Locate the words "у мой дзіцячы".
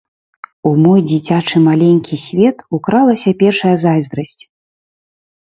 0.69-1.61